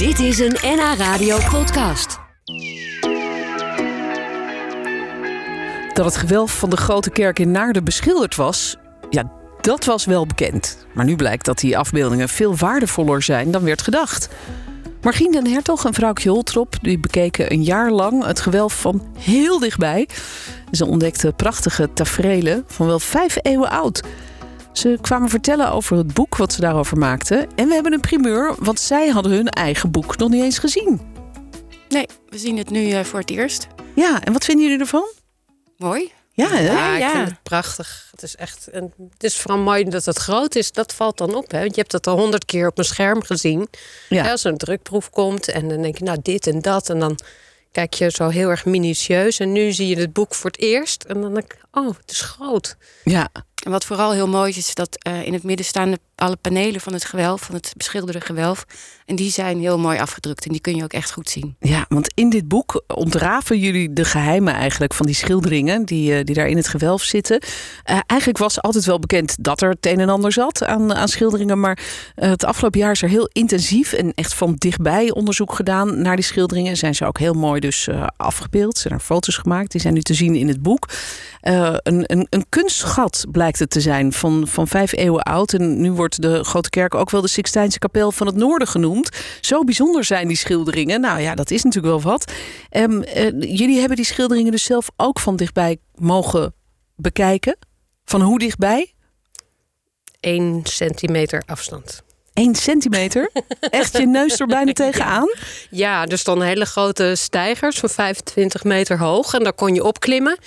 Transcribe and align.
Dit 0.00 0.18
is 0.18 0.38
een 0.38 0.56
NH 0.62 0.94
Radio 0.96 1.38
podcast. 1.50 2.18
Dat 5.92 6.04
het 6.04 6.16
gewelf 6.16 6.58
van 6.58 6.70
de 6.70 6.76
grote 6.76 7.10
kerk 7.10 7.38
in 7.38 7.50
Naarden 7.50 7.84
beschilderd 7.84 8.36
was, 8.36 8.76
ja, 9.10 9.32
dat 9.60 9.84
was 9.84 10.04
wel 10.04 10.26
bekend. 10.26 10.86
Maar 10.94 11.04
nu 11.04 11.16
blijkt 11.16 11.44
dat 11.44 11.58
die 11.58 11.78
afbeeldingen 11.78 12.28
veel 12.28 12.56
waardevoller 12.56 13.22
zijn 13.22 13.50
dan 13.50 13.64
werd 13.64 13.82
gedacht. 13.82 14.28
Margien 15.02 15.32
den 15.32 15.46
Hertog 15.46 15.84
en 15.84 15.94
vrouwtje 15.94 16.30
Holtrop 16.30 16.74
die 16.82 16.98
bekeken 16.98 17.52
een 17.52 17.62
jaar 17.62 17.90
lang 17.90 18.24
het 18.24 18.40
gewelf 18.40 18.80
van 18.80 19.02
heel 19.18 19.58
dichtbij. 19.58 20.08
Ze 20.70 20.86
ontdekten 20.86 21.34
prachtige 21.34 21.92
tafereelen 21.92 22.64
van 22.66 22.86
wel 22.86 23.00
vijf 23.00 23.36
eeuwen 23.42 23.70
oud. 23.70 24.02
Ze 24.80 24.98
kwamen 25.00 25.28
vertellen 25.28 25.72
over 25.72 25.96
het 25.96 26.14
boek 26.14 26.36
wat 26.36 26.52
ze 26.52 26.60
daarover 26.60 26.98
maakten. 26.98 27.48
En 27.54 27.68
we 27.68 27.74
hebben 27.74 27.92
een 27.92 28.00
primeur, 28.00 28.54
want 28.58 28.80
zij 28.80 29.08
hadden 29.08 29.32
hun 29.32 29.48
eigen 29.48 29.90
boek 29.90 30.16
nog 30.16 30.28
niet 30.28 30.42
eens 30.42 30.58
gezien. 30.58 31.00
Nee, 31.88 32.06
we 32.28 32.38
zien 32.38 32.56
het 32.56 32.70
nu 32.70 32.88
uh, 32.88 33.00
voor 33.00 33.18
het 33.18 33.30
eerst. 33.30 33.66
Ja, 33.94 34.22
en 34.24 34.32
wat 34.32 34.44
vinden 34.44 34.64
jullie 34.64 34.80
ervan? 34.80 35.12
Mooi. 35.76 36.12
Ja, 36.32 36.48
hè? 36.48 36.60
Ja, 36.60 36.94
ik 36.94 37.00
ja. 37.00 37.10
vind 37.10 37.28
het 37.28 37.42
prachtig. 37.42 38.08
Het 38.10 38.22
is 38.22 38.36
echt. 38.36 38.68
En 38.68 38.92
het 39.12 39.24
is 39.24 39.36
vooral 39.36 39.58
mooi 39.58 39.84
dat 39.84 40.04
het 40.04 40.18
groot 40.18 40.54
is. 40.54 40.72
Dat 40.72 40.94
valt 40.94 41.18
dan 41.18 41.34
op. 41.34 41.50
Hè? 41.50 41.58
Want 41.58 41.74
je 41.74 41.80
hebt 41.80 41.92
het 41.92 42.06
al 42.06 42.18
honderd 42.18 42.44
keer 42.44 42.66
op 42.66 42.78
een 42.78 42.84
scherm 42.84 43.22
gezien. 43.22 43.68
Ja. 44.08 44.30
Als 44.30 44.44
er 44.44 44.50
een 44.50 44.58
drukproef 44.58 45.10
komt 45.10 45.48
en 45.48 45.68
dan 45.68 45.82
denk 45.82 45.98
je, 45.98 46.04
nou, 46.04 46.18
dit 46.22 46.46
en 46.46 46.60
dat. 46.60 46.90
En 46.90 46.98
dan 46.98 47.18
kijk 47.72 47.94
je 47.94 48.10
zo 48.10 48.28
heel 48.28 48.48
erg 48.48 48.64
minutieus. 48.64 49.38
En 49.38 49.52
nu 49.52 49.72
zie 49.72 49.88
je 49.88 49.96
het 49.96 50.12
boek 50.12 50.34
voor 50.34 50.50
het 50.50 50.60
eerst. 50.60 51.02
En 51.02 51.20
dan 51.20 51.34
denk 51.34 51.52
ik, 51.52 51.60
oh, 51.72 51.96
het 51.96 52.10
is 52.10 52.20
groot. 52.20 52.76
Ja, 53.04 53.28
En 53.60 53.70
wat 53.70 53.84
vooral 53.84 54.12
heel 54.12 54.28
mooi 54.28 54.50
is, 54.50 54.56
is 54.56 54.74
dat 54.74 54.96
eh, 54.98 55.26
in 55.26 55.32
het 55.32 55.42
midden 55.42 55.66
staan 55.66 55.94
alle 56.14 56.36
panelen 56.36 56.80
van 56.80 56.92
het 56.92 57.04
gewelf, 57.04 57.40
van 57.40 57.54
het 57.54 57.72
beschilderde 57.76 58.20
gewelf. 58.20 58.64
En 59.06 59.16
die 59.16 59.30
zijn 59.30 59.60
heel 59.60 59.78
mooi 59.78 59.98
afgedrukt 59.98 60.44
en 60.44 60.52
die 60.52 60.60
kun 60.60 60.76
je 60.76 60.82
ook 60.82 60.92
echt 60.92 61.12
goed 61.12 61.30
zien. 61.30 61.56
Ja, 61.60 61.84
want 61.88 62.12
in 62.14 62.30
dit 62.30 62.48
boek 62.48 62.82
ontraven 62.86 63.58
jullie 63.58 63.92
de 63.92 64.04
geheimen 64.04 64.54
eigenlijk 64.54 64.94
van 64.94 65.06
die 65.06 65.14
schilderingen 65.14 65.84
die, 65.84 66.14
eh, 66.14 66.24
die 66.24 66.34
daar 66.34 66.48
in 66.48 66.56
het 66.56 66.68
gewelf 66.68 67.02
zitten. 67.02 67.40
Eh, 67.84 67.98
eigenlijk 68.06 68.40
was 68.40 68.62
altijd 68.62 68.84
wel 68.84 68.98
bekend 68.98 69.36
dat 69.40 69.60
er 69.60 69.70
het 69.70 69.86
een 69.86 70.00
en 70.00 70.08
ander 70.08 70.32
zat 70.32 70.64
aan, 70.64 70.94
aan 70.94 71.08
schilderingen. 71.08 71.60
Maar 71.60 71.78
het 72.14 72.44
afgelopen 72.44 72.80
jaar 72.80 72.92
is 72.92 73.02
er 73.02 73.08
heel 73.08 73.28
intensief 73.32 73.92
en 73.92 74.12
echt 74.14 74.34
van 74.34 74.54
dichtbij 74.54 75.10
onderzoek 75.10 75.54
gedaan 75.54 76.02
naar 76.02 76.16
die 76.16 76.24
schilderingen. 76.24 76.76
Zijn 76.76 76.94
ze 76.94 77.06
ook 77.06 77.18
heel 77.18 77.34
mooi 77.34 77.60
dus 77.60 77.88
afgebeeld. 78.16 78.78
Zijn 78.78 78.94
er 78.94 79.00
foto's 79.00 79.36
gemaakt. 79.36 79.70
Die 79.70 79.80
zijn 79.80 79.94
nu 79.94 80.00
te 80.00 80.14
zien 80.14 80.34
in 80.34 80.48
het 80.48 80.62
boek. 80.62 80.88
Een, 81.40 82.04
een, 82.06 82.26
een 82.30 82.46
kunstschat 82.48 83.24
blijkt 83.50 83.74
het 83.74 83.82
te 83.82 83.90
zijn 83.90 84.12
van, 84.12 84.48
van 84.48 84.68
vijf 84.68 84.92
eeuwen 84.92 85.22
oud. 85.22 85.52
En 85.52 85.80
nu 85.80 85.92
wordt 85.92 86.22
de 86.22 86.44
Grote 86.44 86.70
Kerk 86.70 86.94
ook 86.94 87.10
wel 87.10 87.20
de 87.20 87.28
Sixtijnse 87.28 87.78
Kapel 87.78 88.12
van 88.12 88.26
het 88.26 88.36
Noorden 88.36 88.68
genoemd. 88.68 89.10
Zo 89.40 89.64
bijzonder 89.64 90.04
zijn 90.04 90.28
die 90.28 90.36
schilderingen. 90.36 91.00
Nou 91.00 91.20
ja, 91.20 91.34
dat 91.34 91.50
is 91.50 91.62
natuurlijk 91.62 91.94
wel 91.94 92.12
wat. 92.12 92.32
Eh, 92.68 92.84
jullie 93.30 93.78
hebben 93.78 93.96
die 93.96 94.04
schilderingen 94.04 94.52
dus 94.52 94.64
zelf 94.64 94.88
ook 94.96 95.20
van 95.20 95.36
dichtbij 95.36 95.78
mogen 95.94 96.54
bekijken. 96.96 97.56
Van 98.04 98.20
hoe 98.20 98.38
dichtbij? 98.38 98.94
Eén 100.20 100.60
centimeter 100.62 101.42
afstand. 101.46 102.02
Eén 102.34 102.54
centimeter. 102.54 103.30
Echt 103.60 103.96
je 103.96 104.06
neus 104.06 104.40
er 104.40 104.46
bijna 104.46 104.72
tegenaan. 104.72 105.28
Ja, 105.70 106.06
er 106.06 106.18
stonden 106.18 106.46
hele 106.46 106.66
grote 106.66 107.14
stijgers 107.16 107.78
van 107.78 107.88
25 107.88 108.64
meter 108.64 108.98
hoog. 108.98 109.34
En 109.34 109.42
daar 109.42 109.52
kon 109.52 109.74
je 109.74 109.84
opklimmen. 109.84 110.38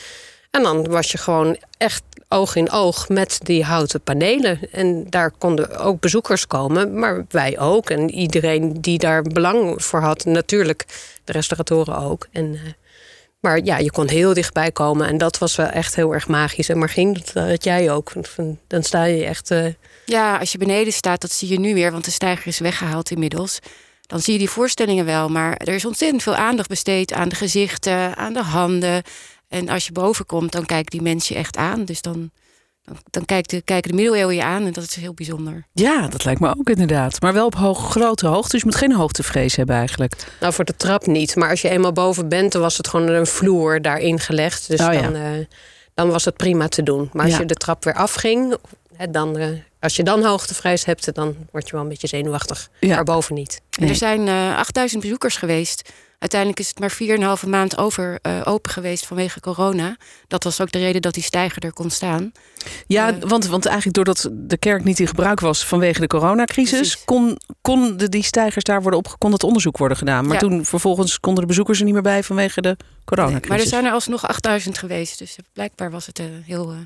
En 0.54 0.64
dan 0.64 0.88
was 0.90 1.12
je 1.12 1.18
gewoon 1.18 1.58
echt 1.78 2.04
oog 2.28 2.56
in 2.56 2.72
oog 2.72 3.10
met 3.10 3.40
die 3.44 3.64
houten 3.64 4.02
panelen. 4.02 4.60
En 4.72 5.06
daar 5.10 5.32
konden 5.32 5.78
ook 5.80 6.00
bezoekers 6.00 6.48
komen, 6.48 7.00
maar 7.00 7.26
wij 7.30 7.60
ook. 7.60 7.90
En 7.90 8.12
iedereen 8.12 8.82
die 8.82 8.98
daar 8.98 9.22
belang 9.22 9.84
voor 9.84 10.00
had, 10.00 10.26
natuurlijk 10.26 10.86
de 11.24 11.32
restauratoren 11.32 11.98
ook. 11.98 12.28
En, 12.32 12.54
eh, 12.54 12.72
maar 13.40 13.60
ja, 13.64 13.78
je 13.78 13.92
kon 13.92 14.10
heel 14.10 14.34
dichtbij 14.34 14.72
komen. 14.72 15.08
En 15.08 15.18
dat 15.18 15.38
was 15.38 15.56
wel 15.56 15.66
echt 15.68 15.96
heel 15.96 16.14
erg 16.14 16.28
magisch. 16.28 16.70
En 16.70 16.78
Margien, 16.78 17.14
dat 17.14 17.48
had 17.50 17.64
jij 17.64 17.92
ook. 17.92 18.12
Dan 18.68 18.84
sta 18.84 19.04
je 19.04 19.26
echt... 19.26 19.52
eh, 19.52 19.66
Ja, 20.06 20.38
als 20.38 20.52
je 20.52 20.58
beneden 20.58 20.94
staat, 20.94 21.22
dat 21.22 21.32
zie 21.32 21.50
je 21.50 21.60
nu 21.60 21.74
weer, 21.74 21.92
want 21.92 22.06
de 22.06 22.12
stijger 22.12 22.48
is 22.48 22.60
weggehaald 22.60 23.12
inmiddels. 23.12 23.60
Dan 24.02 24.20
zie 24.20 24.34
je 24.34 24.40
die 24.40 24.50
voorstellingen 24.50 25.06
wel, 25.06 25.30
maar 25.30 25.58
er 25.58 25.74
is 25.74 25.86
ontzettend 25.86 26.24
veel 26.24 26.36
aandacht 26.36 26.70
besteed 26.70 27.14
aan 27.14 27.30
de 27.30 27.36
gezichten, 27.36 28.16
aan 28.16 28.34
de 28.34 28.44
handen. 28.44 29.04
En 29.54 29.70
als 29.70 29.86
je 29.86 29.92
boven 29.92 30.26
komt, 30.26 30.52
dan 30.52 30.66
kijken 30.66 30.92
die 30.92 31.02
mensen 31.02 31.36
je 31.36 31.42
echt 31.42 31.58
aan. 31.58 31.86
Dus 31.86 32.02
dan, 32.02 32.32
dan, 32.84 32.98
dan 33.10 33.26
kijkt 33.26 33.50
de, 33.50 33.62
kijken 33.62 33.90
de 33.90 33.96
middeleeuwen 33.96 34.36
je 34.36 34.44
aan 34.44 34.66
en 34.66 34.72
dat 34.74 34.84
is 34.84 34.96
heel 34.96 35.14
bijzonder. 35.14 35.66
Ja, 35.74 36.08
dat 36.08 36.24
lijkt 36.26 36.40
me 36.40 36.56
ook 36.58 36.70
inderdaad. 36.70 37.22
Maar 37.22 37.34
wel 37.34 37.46
op 37.46 37.56
hoog, 37.56 37.90
grote 37.92 38.28
hoogte. 38.28 38.50
Dus 38.52 38.60
je 38.60 38.66
moet 38.66 38.76
geen 38.76 38.94
hoogtevrees 38.94 39.56
hebben 39.56 39.76
eigenlijk. 39.76 40.14
Nou, 40.40 40.54
voor 40.54 40.66
de 40.66 40.76
trap 40.76 41.06
niet. 41.06 41.36
Maar 41.36 41.50
als 41.50 41.62
je 41.62 41.70
eenmaal 41.70 41.92
boven 41.92 42.30
bent, 42.30 42.52
dan 42.52 42.62
was 42.62 42.78
het 42.78 42.88
gewoon 42.88 43.08
een 43.08 43.28
vloer 43.28 43.82
daarin 43.82 44.20
gelegd. 44.20 44.68
Dus 44.68 44.80
Oh 44.80 44.94
ja. 44.94 45.02
dan, 45.02 45.16
eh, 45.16 45.46
dan 45.94 46.10
was 46.10 46.26
het 46.26 46.38
prima 46.38 46.68
te 46.68 46.84
doen. 46.84 47.10
Maar 47.14 47.24
als 47.26 47.34
Ja. 47.34 47.40
je 47.40 47.46
de 47.46 47.54
trap 47.54 47.84
weer 47.84 47.94
afging, 47.94 48.56
hè, 48.96 49.10
dan, 49.12 49.38
eh, 49.38 49.48
als 49.80 49.96
je 49.96 50.04
dan 50.04 50.24
hoogtevrees 50.24 50.86
hebt, 50.86 51.14
dan 51.16 51.36
word 51.52 51.66
je 51.66 51.72
wel 51.74 51.82
een 51.82 51.90
beetje 51.90 52.08
zenuwachtig. 52.08 52.70
Ja. 52.80 52.96
Maar 52.96 53.04
boven 53.04 53.36
niet. 53.36 53.62
En 53.80 53.88
er 53.90 53.96
zijn 53.96 54.28
eh 54.28 54.58
8000 54.58 55.02
bezoekers 55.02 55.36
geweest. 55.36 55.90
Uiteindelijk 56.24 56.60
is 56.60 56.68
het 56.68 56.80
maar 56.80 56.92
4,5 57.40 57.46
maand 57.48 57.78
over, 57.78 58.20
eh, 58.22 58.42
open 58.44 58.72
geweest 58.72 59.06
vanwege 59.06 59.40
corona. 59.40 59.98
Dat 60.28 60.44
was 60.44 60.62
ook 60.62 60.72
de 60.72 60.80
reden 60.80 61.02
dat 61.02 61.14
die 61.14 61.24
stijger 61.24 61.64
er 61.64 61.74
kon 61.74 61.90
staan. 61.90 62.32
Ja, 62.88 63.08
Eh. 63.10 63.16
want, 63.28 63.46
want 63.46 63.66
eigenlijk 63.66 63.96
doordat 63.96 64.30
de 64.34 64.58
kerk 64.58 64.84
niet 64.84 65.00
in 65.00 65.08
gebruik 65.08 65.40
was 65.40 65.66
vanwege 65.66 66.00
de 66.00 66.08
coronacrisis, 66.08 66.78
Precies. 66.78 67.04
kon, 67.06 67.38
kon 67.62 67.98
de, 67.98 68.10
die 68.10 68.24
stijgers 68.24 68.64
daar 68.64 68.82
worden 68.82 69.00
op, 69.00 69.16
kon 69.18 69.32
het 69.32 69.44
onderzoek 69.44 69.78
worden 69.78 69.98
gedaan. 69.98 70.24
Maar 70.26 70.34
Ja. 70.34 70.40
toen 70.40 70.66
vervolgens 70.66 71.20
konden 71.20 71.42
de 71.42 71.48
bezoekers 71.50 71.80
er 71.80 71.86
niet 71.86 71.94
meer 71.94 72.04
bij 72.04 72.24
vanwege 72.24 72.62
de 72.62 72.78
coronacrisis. 73.06 73.50
maar 73.50 73.60
er 73.60 73.68
zijn 73.68 73.86
er 73.86 73.92
alsnog 73.92 74.28
8000 74.28 74.78
geweest. 74.78 75.20
Dus 75.20 75.36
blijkbaar 75.54 75.92
was 75.92 76.06
het 76.06 76.20
een 76.20 76.44
heel 76.46 76.72
eh, 76.72 76.78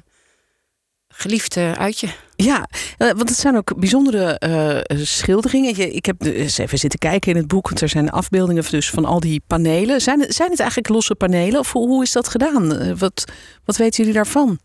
geliefd 1.07 1.57
eh, 1.57 1.71
uitje. 1.71 2.09
Ja, 2.43 2.67
eh, 2.97 3.07
want 3.07 3.29
het 3.29 3.37
zijn 3.37 3.57
ook 3.57 3.79
bijzondere 3.79 4.39
eh, 4.39 4.97
schilderingen. 5.05 5.75
Je, 5.75 5.91
ik 5.91 6.05
heb 6.05 6.21
eens 6.21 6.57
even 6.57 6.77
zitten 6.77 6.99
kijken 6.99 7.31
in 7.31 7.37
het 7.37 7.47
boek. 7.47 7.67
Want 7.67 7.81
er 7.81 7.89
zijn 7.89 8.09
afbeeldingen 8.09 8.63
dus 8.69 8.89
van 8.89 9.05
al 9.05 9.19
die 9.19 9.41
panelen. 9.47 10.01
Zijn 10.01 10.19
het, 10.19 10.35
zijn 10.35 10.49
het 10.49 10.59
eigenlijk 10.59 10.89
losse 10.89 11.15
panelen? 11.15 11.59
Of 11.59 11.71
hoe, 11.71 11.87
hoe 11.87 12.03
is 12.03 12.11
dat 12.11 12.27
gedaan? 12.27 12.77
Eh, 12.77 12.91
wat, 12.97 13.23
wat 13.65 13.77
weten 13.77 13.97
jullie 13.97 14.13
daarvan? 14.13 14.59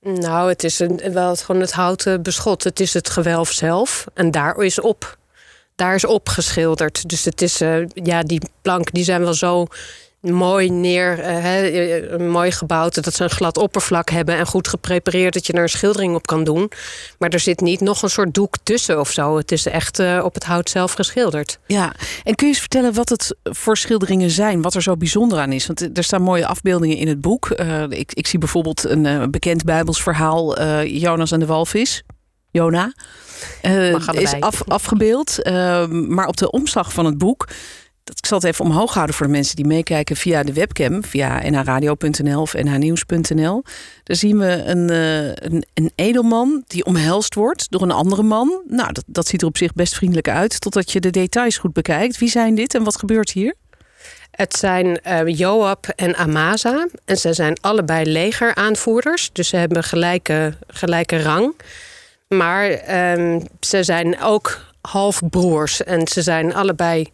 Nou, 0.00 0.48
het 0.48 0.64
is 0.64 0.78
een, 0.78 1.00
wel 1.12 1.28
het, 1.28 1.42
gewoon 1.42 1.60
het 1.60 1.72
houten 1.72 2.22
beschot. 2.22 2.64
Het 2.64 2.80
is 2.80 2.94
het 2.94 3.10
gewelf 3.10 3.52
zelf. 3.52 4.06
En 4.14 4.30
daar 4.30 4.56
is 4.56 4.80
op. 4.80 5.18
Daar 5.74 5.94
is 5.94 6.04
op 6.04 6.28
geschilderd. 6.28 7.08
Dus 7.08 7.24
het 7.24 7.42
is, 7.42 7.60
eh, 7.60 7.86
ja, 7.94 8.22
die 8.22 8.40
plank 8.62 8.92
die 8.92 9.04
zijn 9.04 9.20
wel 9.20 9.34
zo 9.34 9.66
mooi 10.30 10.70
neer, 10.70 11.18
eh, 11.18 11.42
hè, 11.42 11.60
eh, 11.68 12.18
mooi 12.28 12.50
gebouwd. 12.52 13.04
Dat 13.04 13.14
ze 13.14 13.22
een 13.24 13.30
glad 13.30 13.56
oppervlak 13.58 14.10
hebben 14.10 14.36
en 14.36 14.46
goed 14.46 14.68
geprepareerd 14.68 15.34
dat 15.34 15.46
je 15.46 15.52
er 15.52 15.62
een 15.62 15.68
schildering 15.68 16.14
op 16.14 16.26
kan 16.26 16.44
doen. 16.44 16.70
Maar 17.18 17.30
er 17.30 17.40
zit 17.40 17.60
niet 17.60 17.80
nog 17.80 18.02
een 18.02 18.10
soort 18.10 18.34
doek 18.34 18.54
tussen 18.62 19.00
of 19.00 19.10
zo. 19.10 19.36
Het 19.36 19.52
is 19.52 19.66
echt 19.66 19.98
eh, 19.98 20.20
op 20.24 20.34
het 20.34 20.44
hout 20.44 20.70
zelf 20.70 20.92
geschilderd. 20.92 21.58
Ja, 21.66 21.92
en 22.24 22.34
kun 22.34 22.46
je 22.46 22.52
eens 22.52 22.60
vertellen 22.60 22.94
wat 22.94 23.08
het 23.08 23.36
voor 23.42 23.76
schilderingen 23.76 24.30
zijn? 24.30 24.62
Wat 24.62 24.74
er 24.74 24.82
zo 24.82 24.96
bijzonder 24.96 25.38
aan 25.38 25.52
is? 25.52 25.66
Want 25.66 25.96
er 25.98 26.04
staan 26.04 26.22
mooie 26.22 26.46
afbeeldingen 26.46 26.96
in 26.96 27.08
het 27.08 27.20
boek. 27.20 27.50
Eh, 27.50 27.82
ik, 27.88 28.12
ik 28.14 28.26
zie 28.26 28.38
bijvoorbeeld 28.38 28.84
een 28.84 29.06
eh, 29.06 29.22
bekend 29.30 29.64
Bijbels 29.64 30.02
verhaal. 30.02 30.56
eh, 30.56 31.00
Jonas 31.00 31.32
en 31.32 31.40
de 31.40 31.46
walvis. 31.46 32.02
Jona. 32.50 32.92
eh, 33.62 33.92
is 34.12 34.34
af, 34.40 34.62
afgebeeld. 34.68 35.42
Eh, 35.42 35.86
maar 35.86 36.26
op 36.26 36.36
de 36.36 36.50
omslag 36.50 36.92
van 36.92 37.04
het 37.04 37.18
boek... 37.18 37.48
Dat, 38.04 38.18
ik 38.18 38.26
zal 38.26 38.38
het 38.38 38.46
even 38.46 38.64
omhoog 38.64 38.94
houden 38.94 39.14
voor 39.14 39.26
de 39.26 39.32
mensen 39.32 39.56
die 39.56 39.66
meekijken 39.66 40.16
via 40.16 40.42
de 40.42 40.52
webcam. 40.52 41.04
Via 41.04 41.50
nhradio.nl 41.50 42.40
of 42.40 42.54
nhnieuws.nl. 42.54 43.62
Daar 44.04 44.16
zien 44.16 44.38
we 44.38 44.62
een, 44.64 44.90
eh, 44.90 45.26
een, 45.26 45.64
een 45.74 45.92
edelman 45.94 46.64
die 46.66 46.84
omhelst 46.84 47.34
wordt 47.34 47.70
door 47.70 47.82
een 47.82 47.90
andere 47.90 48.22
man. 48.22 48.62
Nou, 48.68 48.92
dat, 48.92 49.04
dat 49.06 49.26
ziet 49.26 49.40
er 49.40 49.48
op 49.48 49.56
zich 49.56 49.72
best 49.72 49.94
vriendelijk 49.94 50.28
uit. 50.28 50.60
Totdat 50.60 50.92
je 50.92 51.00
de 51.00 51.10
details 51.10 51.58
goed 51.58 51.72
bekijkt. 51.72 52.18
Wie 52.18 52.28
zijn 52.30 52.54
dit 52.54 52.74
en 52.74 52.84
wat 52.84 52.98
gebeurt 52.98 53.30
hier? 53.30 53.54
Het 54.30 54.56
zijn 54.56 55.00
eh, 55.00 55.26
Joab 55.26 55.86
en 55.96 56.16
Amasa. 56.16 56.86
En 57.04 57.16
ze 57.16 57.32
zijn 57.32 57.60
allebei 57.60 58.12
legeraanvoerders. 58.12 59.30
Dus 59.32 59.48
ze 59.48 59.56
hebben 59.56 59.84
gelijke, 59.84 60.54
gelijke 60.66 61.22
rang. 61.22 61.54
Maar 62.28 62.70
ehm, 62.70 63.40
ze 63.60 63.82
zijn 63.82 64.20
ook 64.20 64.60
halfbroers. 64.80 65.82
En 65.82 66.08
ze 66.08 66.22
zijn 66.22 66.54
allebei 66.54 67.10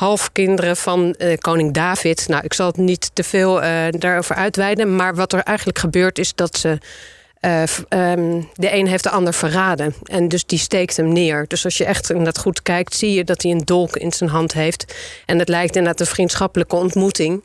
halfkinderen 0.00 0.76
van 0.76 1.14
eh, 1.14 1.38
koning 1.38 1.72
David. 1.72 2.28
Nou, 2.28 2.44
ik 2.44 2.52
zal 2.52 2.66
het 2.66 2.76
niet 2.76 3.10
te 3.12 3.24
veel 3.24 3.62
eh, 3.62 3.86
daarover 3.90 4.36
uitweiden. 4.36 4.96
Maar 4.96 5.14
wat 5.14 5.32
er 5.32 5.40
eigenlijk 5.42 5.78
gebeurt 5.78 6.18
is 6.18 6.34
dat 6.34 6.58
ze... 6.58 6.78
eh, 7.40 7.62
ehm, 7.88 8.40
de 8.54 8.74
een 8.74 8.86
heeft 8.86 9.02
de 9.02 9.10
ander 9.10 9.34
verraden. 9.34 9.94
En 10.02 10.28
dus 10.28 10.46
die 10.46 10.58
steekt 10.58 10.96
hem 10.96 11.12
neer. 11.12 11.44
Dus 11.48 11.64
als 11.64 11.78
je 11.78 11.84
echt 11.84 12.10
inderdaad 12.10 12.38
goed 12.38 12.62
kijkt, 12.62 12.94
zie 12.94 13.12
je 13.12 13.24
dat 13.24 13.42
hij 13.42 13.50
een 13.50 13.64
dolk 13.64 13.96
in 13.96 14.12
zijn 14.12 14.30
hand 14.30 14.52
heeft. 14.52 14.94
En 15.26 15.38
het 15.38 15.48
lijkt 15.48 15.76
inderdaad 15.76 16.00
een 16.00 16.14
vriendschappelijke 16.14 16.76
ontmoeting. 16.76 17.42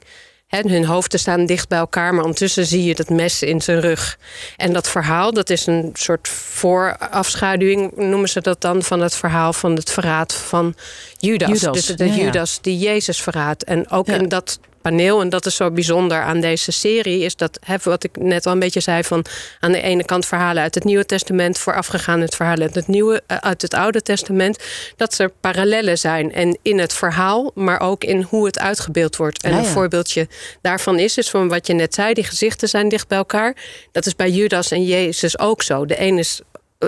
Hun 0.50 0.86
hoofden 0.86 1.20
staan 1.20 1.46
dicht 1.46 1.68
bij 1.70 1.78
elkaar, 1.78 2.14
maar 2.14 2.24
ondertussen 2.24 2.66
zie 2.66 2.84
je 2.84 2.96
dat 2.96 3.10
mes 3.10 3.42
in 3.42 3.62
zijn 3.62 3.80
rug. 3.80 4.18
En 4.58 4.74
dat 4.74 4.90
verhaal, 4.90 5.34
dat 5.34 5.50
is 5.50 5.66
een 5.66 5.90
soort 5.94 6.28
voorafschaduwing, 6.28 7.96
noemen 7.96 8.30
ze 8.30 8.42
dat 8.42 8.62
dan, 8.62 8.84
van 8.84 9.02
het 9.02 9.16
verhaal 9.16 9.54
van 9.54 9.76
het 9.76 9.92
verraad 9.92 10.34
van 10.34 10.76
Judas. 11.18 11.50
Judas, 11.50 11.86
Dus 11.86 11.98
de 11.98 12.06
ja, 12.06 12.14
ja. 12.14 12.24
Judas 12.24 12.58
die 12.62 12.78
Jezus 12.78 13.22
verraadt. 13.22 13.64
En 13.64 13.90
ook 13.90 14.08
Ja. 14.08 14.14
in 14.14 14.30
dat 14.30 14.60
paneel, 14.90 15.22
en 15.22 15.30
dat 15.30 15.46
is 15.46 15.56
zo 15.56 15.72
bijzonder 15.72 16.22
aan 16.22 16.40
deze 16.40 16.72
serie, 16.72 17.20
is 17.22 17.36
dat 17.36 17.60
hè, 17.66 17.76
wat 17.84 18.04
ik 18.04 18.18
net 18.18 18.46
al 18.46 18.52
een 18.52 18.60
beetje 18.60 18.80
zei: 18.80 19.04
van 19.04 19.26
aan 19.60 19.72
de 19.72 19.82
ene 19.82 20.04
kant 20.04 20.26
verhalen 20.26 20.64
uit 20.64 20.76
het 20.76 20.84
Nieuwe 20.84 21.06
Testament, 21.06 21.58
voorafgegaan 21.58 22.22
het 22.22 22.36
verhaal 22.36 22.58
uit 22.58 22.76
het, 22.76 22.88
Nieuwe, 22.88 23.24
eh, 23.28 23.38
uit 23.38 23.62
het 23.62 23.74
Oude 23.74 24.02
Testament, 24.02 24.64
dat 24.96 25.18
er 25.18 25.30
parallellen 25.30 25.98
zijn. 25.98 26.34
En 26.34 26.58
in 26.62 26.80
het 26.80 26.94
verhaal, 26.94 27.52
maar 27.54 27.80
ook 27.80 28.04
in 28.04 28.22
hoe 28.22 28.46
het 28.46 28.60
uitgebeeld 28.60 29.16
wordt. 29.16 29.44
En 29.44 29.52
Ja, 29.52 29.58
een 29.58 29.66
voorbeeldje 29.66 30.28
daarvan 30.62 31.00
is, 31.00 31.18
is 31.18 31.30
van 31.30 31.48
wat 31.48 31.68
je 31.68 31.74
net 31.74 31.94
zei: 31.94 32.14
die 32.14 32.24
gezichten 32.24 32.68
zijn 32.68 32.90
dicht 32.90 33.08
bij 33.08 33.18
elkaar. 33.18 33.56
Dat 33.92 34.06
is 34.06 34.16
bij 34.16 34.30
Judas 34.30 34.72
en 34.72 34.84
Jezus 34.84 35.40
ook 35.40 35.64
zo. 35.64 35.86
De 35.86 36.02
een 36.02 36.18
is 36.18 36.42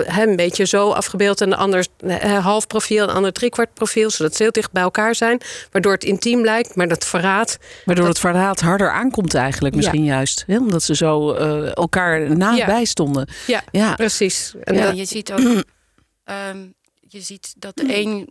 een 0.06 0.36
beetje 0.36 0.64
zo 0.64 0.90
afgebeeld 0.90 1.40
en 1.40 1.50
de 1.50 1.56
ander 1.56 1.86
half 2.40 2.66
profiel 2.66 3.00
en 3.02 3.06
de 3.08 3.12
ander 3.12 3.32
driekwart 3.32 3.74
profiel, 3.74 4.10
zodat 4.10 4.36
ze 4.36 4.42
heel 4.42 4.52
dicht 4.52 4.72
bij 4.72 4.82
elkaar 4.82 5.14
zijn, 5.14 5.40
waardoor 5.70 5.92
het 5.92 6.04
intiem 6.04 6.44
lijkt, 6.44 6.74
maar 6.74 6.88
dat 6.88 7.04
verraad. 7.04 7.58
Waardoor 7.84 8.06
het 8.06 8.18
verraad 8.18 8.60
harder 8.60 8.90
aankomt 8.90 9.34
eigenlijk 9.34 9.74
Ja. 9.74 9.80
misschien 9.80 10.04
juist. 10.04 10.44
Hè? 10.46 10.56
Omdat 10.58 10.82
ze 10.82 10.94
zo 10.94 11.32
eh, 11.32 11.76
elkaar 11.76 12.36
nabij 12.36 12.84
stonden. 12.84 13.28
Ja, 13.46 13.62
Ja. 13.70 13.94
precies. 13.94 14.54
En 14.64 14.74
Ja, 14.74 14.84
dat- 14.86 14.96
je 14.96 15.04
ziet 15.04 15.32
ook, 15.32 15.38
ehm, 16.24 16.58
je 17.00 17.20
ziet 17.20 17.54
dat 17.58 17.76
de 17.76 17.96
een, 17.96 18.28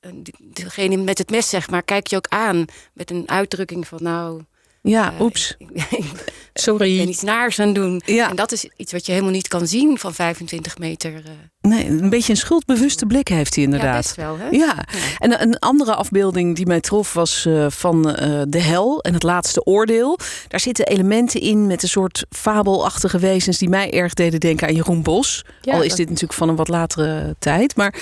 eh, 0.00 0.10
degene 0.40 0.96
met 0.96 1.18
het 1.18 1.30
mes 1.30 1.48
zeg 1.48 1.70
maar, 1.70 1.82
kijkt 1.82 2.10
je 2.10 2.16
ook 2.16 2.28
aan 2.28 2.64
met 2.94 3.10
een 3.10 3.28
uitdrukking 3.28 3.86
van 3.88 3.98
nou, 4.02 4.42
Ja, 4.82 5.12
eh, 5.12 5.20
oeps. 5.20 5.54
ik, 5.58 5.68
ik 5.90 6.04
ben 6.12 6.24
sorry. 6.54 7.00
iets 7.00 7.22
naars 7.22 7.58
aan 7.60 7.72
doen. 7.72 8.02
Ja. 8.04 8.30
En 8.30 8.36
dat 8.36 8.52
is 8.52 8.68
iets 8.76 8.92
wat 8.92 9.06
je 9.06 9.12
helemaal 9.12 9.32
niet 9.34 9.48
kan 9.48 9.66
zien 9.66 9.98
van 9.98 10.14
25 10.14 10.78
meter. 10.78 11.14
eh. 11.14 11.30
Nee, 11.70 11.86
een 11.86 12.10
beetje 12.10 12.32
een 12.32 12.38
schuldbewuste 12.38 13.06
blik 13.06 13.28
heeft 13.28 13.54
hij 13.54 13.64
ja, 13.64 13.70
inderdaad. 13.70 13.96
best 14.02 14.16
wel, 14.16 14.38
hè? 14.38 14.48
Ja, 14.50 14.84
en 15.18 15.42
een 15.42 15.58
andere 15.58 15.94
afbeelding 15.94 16.56
die 16.56 16.66
mij 16.66 16.80
trof 16.80 17.12
was 17.12 17.46
eh, 17.46 17.66
van 17.68 18.02
de 18.48 18.60
hel 18.60 19.00
en 19.00 19.14
het 19.14 19.22
laatste 19.22 19.64
oordeel. 19.64 20.18
Daar 20.48 20.60
zitten 20.60 20.86
elementen 20.86 21.40
in 21.40 21.66
met 21.66 21.82
een 21.82 21.88
soort 21.88 22.24
fabelachtige 22.30 23.18
wezens 23.18 23.58
die 23.58 23.68
mij 23.68 23.92
erg 23.92 24.14
deden 24.14 24.40
denken 24.40 24.68
aan 24.68 24.74
Jeroen 24.74 25.02
Bos. 25.02 25.44
Ja, 25.60 25.72
Al 25.74 25.82
is 25.82 25.88
dat- 25.88 25.96
dit 25.96 26.06
natuurlijk 26.08 26.38
van 26.38 26.48
een 26.48 26.56
wat 26.56 26.68
latere 26.68 27.36
tijd. 27.38 27.76
Maar 27.76 27.94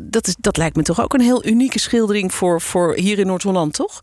dat, 0.00 0.26
is, 0.26 0.34
dat 0.40 0.56
lijkt 0.56 0.76
me 0.76 0.82
toch 0.82 1.00
ook 1.00 1.14
een 1.14 1.20
heel 1.20 1.46
unieke 1.46 1.78
schildering 1.78 2.34
voor, 2.34 2.60
voor 2.60 2.94
hier 2.94 3.18
in 3.18 3.26
Noord-Holland, 3.26 3.72
toch? 3.74 4.00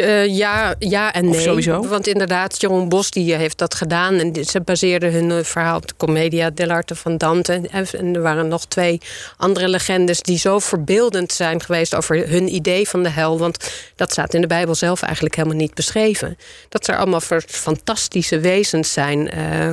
Eh, 0.00 0.36
ja, 0.36 0.74
ja 0.78 1.12
en 1.12 1.28
Of 1.28 1.34
nee. 1.34 1.42
sowieso? 1.42 1.86
Want 1.88 2.06
inderdaad, 2.06 2.60
Jeroen 2.60 2.88
Bos 2.88 3.10
die 3.10 3.32
eh, 3.32 3.38
heeft 3.38 3.58
dat 3.58 3.74
gedaan. 3.74 4.14
En 4.14 4.44
ze 4.44 4.60
baseerden 4.60 5.12
hun 5.12 5.30
eh, 5.30 5.44
verhaal 5.44 5.76
op 5.76 5.88
de 5.88 5.94
Commedia 5.96 6.50
dell'arte 6.50 6.94
van 6.94 7.16
Dante. 7.16 7.60
En, 7.70 8.14
er 8.14 8.22
waren 8.22 8.48
nog 8.48 8.66
twee 8.66 9.00
andere 9.36 9.68
legendes 9.68 10.20
die 10.20 10.38
zo 10.38 10.58
verbeeldend 10.58 11.32
zijn 11.32 11.62
geweest 11.62 11.94
over 11.94 12.28
hun 12.28 12.54
idee 12.54 12.88
van 12.88 13.02
de 13.02 13.08
hel. 13.08 13.38
Want 13.38 13.72
dat 13.96 14.10
staat 14.12 14.34
in 14.34 14.40
de 14.40 14.46
Bijbel 14.46 14.74
zelf 14.74 15.02
eigenlijk 15.02 15.36
helemaal 15.36 15.56
niet 15.56 15.74
beschreven. 15.74 16.38
Dat 16.68 16.86
er 16.86 16.96
allemaal 16.96 17.20
fantastische 17.46 18.38
wezens 18.40 18.92
zijn 18.92 19.32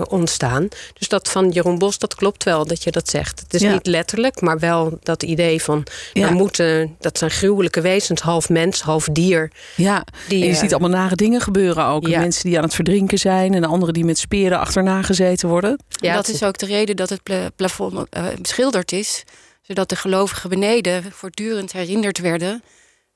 ontstaan. 0.09 0.67
Dus 0.93 1.07
dat 1.07 1.29
van 1.29 1.49
Jeroen 1.49 1.77
Bos, 1.77 1.97
dat 1.97 2.15
klopt 2.15 2.43
wel 2.43 2.65
dat 2.65 2.83
je 2.83 2.91
dat 2.91 3.09
zegt. 3.09 3.39
Het 3.39 3.53
is 3.53 3.61
Ja. 3.61 3.71
niet 3.71 3.87
letterlijk, 3.87 4.41
maar 4.41 4.59
wel 4.59 4.99
dat 5.03 5.23
idee 5.23 5.61
van... 5.61 5.83
Ja. 6.13 6.27
Er 6.27 6.33
moeten, 6.33 6.95
dat 6.99 7.17
zijn 7.17 7.31
gruwelijke 7.31 7.81
wezens, 7.81 8.21
half 8.21 8.49
mens, 8.49 8.81
half 8.81 9.07
dier. 9.11 9.51
Ja, 9.75 10.03
Die, 10.27 10.41
en 10.41 10.47
je 10.47 10.53
eh, 10.53 10.59
ziet 10.59 10.71
allemaal 10.71 10.99
nare 10.99 11.15
dingen 11.15 11.41
gebeuren 11.41 11.85
ook. 11.85 12.07
Ja. 12.07 12.19
Mensen 12.19 12.43
die 12.43 12.57
aan 12.57 12.63
het 12.63 12.75
verdrinken 12.75 13.17
zijn 13.17 13.53
en 13.53 13.63
anderen 13.63 13.93
die 13.93 14.05
met 14.05 14.17
speren 14.17 14.59
achterna 14.59 15.01
gezeten 15.01 15.49
worden. 15.49 15.79
En 16.01 16.13
dat 16.13 16.27
is 16.27 16.43
ook 16.43 16.57
de 16.57 16.65
reden 16.65 16.95
dat 16.95 17.09
het 17.09 17.23
pla- 17.23 17.49
plafond 17.55 18.07
eh, 18.09 18.25
beschilderd 18.41 18.91
is. 18.91 19.23
Zodat 19.61 19.89
de 19.89 19.95
gelovigen 19.95 20.49
beneden 20.49 21.03
voortdurend 21.11 21.71
herinnerd 21.71 22.17
werden 22.19 22.63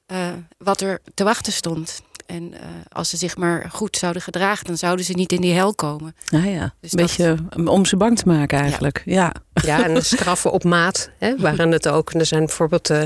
eh, 0.06 0.28
wat 0.58 0.82
er 0.82 1.00
te 1.14 1.24
wachten 1.24 1.54
stond. 1.54 2.02
En 2.26 2.54
eh, 2.54 2.60
als 2.92 3.10
ze 3.10 3.18
zich 3.18 3.38
maar 3.38 3.70
goed 3.72 3.98
zouden 3.98 4.22
gedragen, 4.22 4.66
dan 4.66 4.78
zouden 4.78 5.06
ze 5.06 5.14
niet 5.14 5.32
in 5.32 5.42
die 5.42 5.54
hel 5.54 5.74
komen. 5.76 6.16
Nou 6.30 6.48
ja, 6.48 6.74
Dus 6.82 6.92
een 6.92 6.98
dat- 6.98 7.08
beetje 7.08 7.38
om 7.72 7.86
ze 7.86 7.98
bang 7.98 8.18
te 8.18 8.28
maken 8.28 8.60
eigenlijk. 8.60 9.02
Ja. 9.06 9.34
Ja, 9.64 9.84
en 9.84 9.94
de 9.94 10.04
straffen 10.04 10.52
op 10.52 10.64
maat 10.64 11.10
hè, 11.20 11.38
waren 11.38 11.72
het 11.72 11.88
ook. 11.88 12.12
En 12.12 12.20
er 12.20 12.26
zijn 12.26 12.46
bijvoorbeeld 12.46 12.90
eh, 12.90 13.02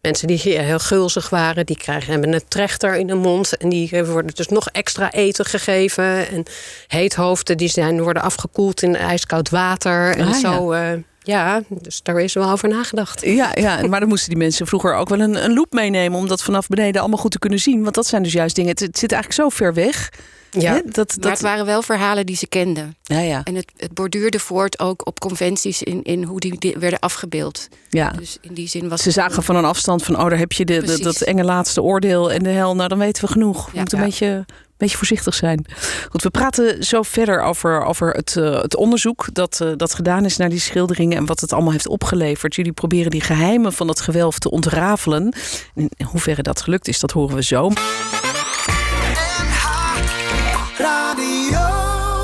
mensen 0.00 0.26
die 0.26 0.38
heel 0.38 0.78
gulzig 0.78 1.28
waren, 1.30 1.66
die 1.66 1.76
krijgen 1.76 2.12
hebben 2.12 2.32
een 2.32 2.48
trechter 2.48 2.96
in 2.96 3.06
de 3.06 3.14
mond. 3.14 3.56
En 3.56 3.68
die 3.68 3.90
eh, 3.90 4.08
worden 4.08 4.34
dus 4.34 4.48
nog 4.48 4.68
extra 4.68 5.10
eten 5.12 5.44
gegeven. 5.44 6.28
En 6.28 6.44
heethoofden 6.86 7.56
die 7.56 7.68
zijn, 7.68 8.02
worden 8.02 8.22
afgekoeld 8.22 8.82
in 8.82 8.96
ijskoud 8.96 9.50
water. 9.50 10.16
En 10.16 10.26
Ah, 10.26 10.34
zo. 10.34 10.70
eh, 10.72 10.92
ja, 11.22 11.62
dus 11.82 12.02
daar 12.02 12.20
is 12.20 12.32
wel 12.34 12.50
over 12.50 12.68
nagedacht. 12.68 13.24
Ja, 13.24 13.50
ja, 13.54 13.86
maar 13.86 14.00
dan 14.00 14.08
moesten 14.08 14.28
die 14.28 14.38
mensen 14.38 14.66
vroeger 14.66 14.94
ook 14.94 15.08
wel 15.08 15.20
een, 15.20 15.44
een 15.44 15.54
loep 15.54 15.72
meenemen 15.72 16.18
om 16.18 16.28
dat 16.28 16.42
vanaf 16.42 16.66
beneden 16.68 17.00
allemaal 17.00 17.18
goed 17.18 17.30
te 17.30 17.38
kunnen 17.38 17.58
zien. 17.58 17.82
Want 17.82 17.94
dat 17.94 18.06
zijn 18.06 18.22
dus 18.22 18.32
juist 18.32 18.54
dingen. 18.56 18.70
Het, 18.70 18.80
het 18.80 18.98
zit 18.98 19.12
eigenlijk 19.12 19.42
zo 19.42 19.56
ver 19.56 19.74
weg. 19.74 20.10
Ja, 20.58 20.72
hè, 20.72 20.80
dat, 20.84 20.94
Maar 20.96 21.04
dat, 21.18 21.24
het 21.30 21.40
waren 21.40 21.66
wel 21.66 21.82
verhalen 21.82 22.26
die 22.26 22.36
ze 22.36 22.46
kenden. 22.46 22.96
ja, 23.02 23.18
ja, 23.20 23.40
En 23.44 23.54
het, 23.54 23.72
het 23.76 23.92
borduurde 23.94 24.38
voort 24.38 24.78
ook 24.80 25.06
op 25.06 25.20
conventies 25.20 25.82
in, 25.82 26.02
in 26.02 26.22
hoe 26.22 26.40
die, 26.40 26.58
die 26.58 26.76
werden 26.78 26.98
afgebeeld. 26.98 27.68
ja. 27.90 28.10
Dus 28.10 28.38
in 28.40 28.54
die 28.54 28.68
zin 28.68 28.88
was 28.88 29.02
Ze 29.02 29.10
zagen 29.10 29.42
van 29.42 29.56
een 29.56 29.64
afstand 29.64 30.02
van, 30.02 30.14
oh, 30.20 30.28
daar 30.28 30.38
heb 30.38 30.52
je 30.52 30.64
de, 30.64 31.00
dat 31.02 31.20
enge 31.20 31.44
laatste 31.44 31.82
oordeel 31.82 32.32
en 32.32 32.42
de 32.42 32.48
hel. 32.48 32.74
Nou, 32.74 32.88
dan 32.88 32.98
weten 32.98 33.24
we 33.24 33.30
genoeg. 33.30 33.64
We 33.66 33.70
Ja. 33.74 33.80
moeten 33.80 33.98
Ja. 33.98 34.04
een 34.04 34.10
beetje, 34.10 34.44
beetje 34.82 34.96
voorzichtig 34.96 35.34
zijn. 35.34 35.64
Goed, 36.10 36.22
we 36.22 36.30
praten 36.30 36.84
zo 36.84 37.02
verder 37.02 37.42
over, 37.42 37.84
over 37.84 38.10
het, 38.10 38.36
eh, 38.36 38.62
het 38.62 38.76
onderzoek 38.76 39.26
dat, 39.32 39.60
eh, 39.60 39.70
dat 39.76 39.94
gedaan 39.94 40.24
is 40.24 40.36
naar 40.36 40.48
die 40.48 40.60
schilderingen 40.60 41.16
en 41.16 41.26
wat 41.26 41.40
het 41.40 41.52
allemaal 41.52 41.72
heeft 41.72 41.88
opgeleverd. 41.88 42.54
Jullie 42.54 42.72
proberen 42.72 43.10
die 43.10 43.20
geheimen 43.20 43.72
van 43.72 43.86
dat 43.86 44.00
gewelf 44.00 44.38
te 44.38 44.50
ontrafelen. 44.50 45.34
En 45.74 45.88
in 45.96 46.06
hoeverre 46.06 46.42
dat 46.42 46.62
gelukt 46.62 46.88
is, 46.88 47.00
dat 47.00 47.10
horen 47.10 47.34
we 47.34 47.42
zo. 47.42 47.70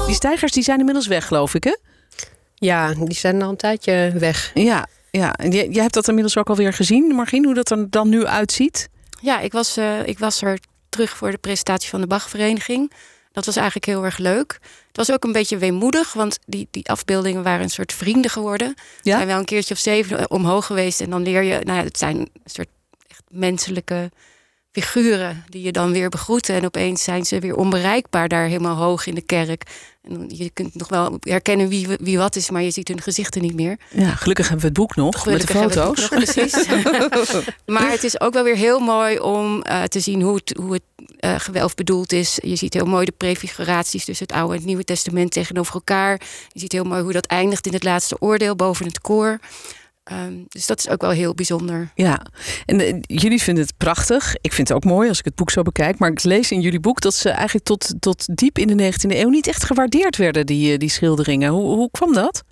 Die 0.07 0.17
stijgers 0.17 0.53
die 0.53 0.63
zijn 0.63 0.79
inmiddels 0.79 1.07
weg, 1.07 1.27
geloof 1.27 1.55
ik, 1.55 1.65
hè? 1.65 1.77
ja, 2.59 2.95
die 2.95 3.15
zijn 3.15 3.43
al 3.43 3.49
een 3.49 3.57
tijdje 3.57 4.13
weg. 4.19 4.51
Ja, 4.55 4.87
ja. 5.11 5.35
En 5.35 5.51
jij, 5.51 5.69
hebt 5.83 5.95
dat 5.95 6.09
inmiddels 6.09 6.37
ook 6.37 6.49
alweer 6.49 6.73
gezien, 6.73 7.15
Margien, 7.15 7.45
hoe 7.45 7.55
dat 7.55 7.71
er 7.71 7.91
dan 7.91 8.09
nu 8.09 8.27
uitziet. 8.27 8.89
Ja, 9.21 9.41
ik 9.41 9.53
was, 9.53 9.77
eh, 9.77 10.07
ik 10.07 10.19
was 10.19 10.43
er 10.43 10.59
terug 10.99 11.17
voor 11.17 11.31
de 11.31 11.39
presentatie 11.39 11.89
van 11.89 12.01
de 12.01 12.07
Bachvereniging. 12.07 12.93
Dat 13.33 13.47
was 13.47 13.57
eigenlijk 13.57 13.87
heel 13.87 14.05
erg 14.05 14.19
leuk. 14.19 14.59
Het 14.87 14.97
was 14.97 15.13
ook 15.13 15.25
een 15.25 15.33
beetje 15.33 15.59
weemoedig, 15.59 16.13
want 16.13 16.39
die, 16.47 16.69
die 16.71 16.89
afbeeldingen 16.89 17.43
waren 17.43 17.63
een 17.63 17.71
soort 17.71 17.93
vrienden 17.93 18.31
geworden. 18.31 18.75
Ja? 19.03 19.17
zijn 19.17 19.27
wel 19.27 19.39
een 19.39 19.45
keertje 19.45 19.75
of 19.75 19.81
zeven 19.81 20.31
omhoog 20.31 20.67
geweest. 20.67 21.01
En 21.01 21.11
dan 21.11 21.23
leer 21.23 21.43
je, 21.43 21.61
nou 21.65 21.79
ja, 21.79 21.85
het 21.85 21.99
zijn 21.99 22.17
een 22.17 22.31
soort 22.45 22.69
echt 23.07 23.23
menselijke 23.31 24.11
figuren 24.73 25.45
die 25.49 25.63
je 25.63 25.73
dan 25.73 25.93
weer 25.93 26.09
begroeten. 26.09 26.55
En 26.55 26.65
opeens 26.65 27.03
zijn 27.03 27.25
ze 27.25 27.39
weer 27.39 27.57
onbereikbaar 27.57 28.29
daar 28.29 28.47
helemaal 28.47 28.77
hoog 28.77 29.07
in 29.07 29.15
de 29.15 29.23
kerk. 29.23 29.63
En 30.03 30.25
je 30.29 30.51
kunt 30.51 30.75
nog 30.75 30.89
wel 30.89 31.17
herkennen 31.21 31.69
wie, 31.69 31.89
wie 32.01 32.19
wat 32.19 32.37
is, 32.37 32.51
maar 32.51 32.63
je 32.63 32.71
ziet 32.71 32.89
hun 32.89 33.03
gezichten 33.03 33.43
niet 33.43 33.55
meer. 33.55 33.77
Ja, 33.91 34.11
gelukkig 34.11 34.49
hebben 34.49 34.63
we 34.63 34.71
het 34.71 34.79
boek 34.79 34.97
nog 34.97 35.23
Gelukkig 35.23 35.55
met 35.55 35.73
de 35.73 35.81
foto's. 35.81 36.03
het 36.03 36.13
ook 36.13 36.19
nog, 36.19 36.25
precies. 36.25 36.67
maar 37.77 37.91
het 37.91 38.05
is 38.05 38.21
ook 38.21 38.33
wel 38.33 38.45
weer 38.45 38.57
heel 38.57 38.79
mooi 38.79 39.19
om 39.19 39.63
eh, 39.63 39.83
te 39.83 40.01
zien 40.01 40.23
hoe 40.23 40.35
het, 40.35 40.57
hoe 40.61 40.73
het 40.73 40.83
eh, 41.19 41.35
gewelf 41.39 41.75
bedoeld 41.75 42.13
is. 42.13 42.39
Je 42.43 42.57
ziet 42.57 42.75
heel 42.75 42.87
mooi 42.87 43.05
de 43.05 43.15
prefiguraties 43.17 44.05
tussen 44.05 44.27
het 44.27 44.37
Oude 44.37 44.53
en 44.53 44.59
het 44.59 44.67
Nieuwe 44.67 44.85
Testament 44.85 45.31
tegenover 45.31 45.75
elkaar. 45.75 46.21
Je 46.53 46.61
ziet 46.61 46.73
heel 46.73 46.85
mooi 46.85 47.03
hoe 47.03 47.13
dat 47.13 47.27
eindigt 47.27 47.67
in 47.67 47.73
het 47.73 47.85
laatste 47.85 48.17
oordeel 48.21 48.57
boven 48.57 48.87
het 48.87 49.01
koor. 49.01 49.39
Ehm, 50.09 50.33
dus 50.49 50.67
dat 50.67 50.79
is 50.79 50.89
ook 50.89 51.01
wel 51.01 51.11
heel 51.11 51.35
bijzonder. 51.35 51.91
Ja, 51.95 52.27
en 52.67 52.81
eh, 52.81 52.97
jullie 53.01 53.43
vinden 53.43 53.65
het 53.65 53.77
prachtig. 53.77 54.35
Ik 54.41 54.53
vind 54.53 54.69
het 54.69 54.77
ook 54.77 54.85
mooi 54.85 55.09
als 55.09 55.19
ik 55.19 55.25
het 55.25 55.35
boek 55.35 55.51
zo 55.51 55.63
bekijk. 55.63 55.99
Maar 55.99 56.11
ik 56.11 56.23
lees 56.23 56.51
in 56.51 56.61
jullie 56.61 56.81
boek 56.81 57.01
dat 57.01 57.15
ze 57.15 57.31
eigenlijk 57.31 57.65
tot, 57.65 57.95
tot 58.01 58.37
diep 58.37 58.59
in 58.59 58.77
de 58.77 58.93
19e 58.93 59.17
eeuw 59.17 59.29
niet 59.29 59.47
echt 59.47 59.65
gewaardeerd 59.65 60.17
werden, 60.17 60.47
die, 60.47 60.73
eh, 60.73 60.79
die 60.79 60.91
schilderingen. 60.91 61.51
Hoe, 61.51 61.77
hoe 61.77 61.91
kwam 61.91 62.13
dat? 62.13 62.43